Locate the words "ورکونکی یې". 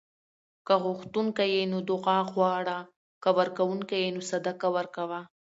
3.39-4.09